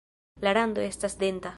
[0.47, 1.49] La rando estas denta.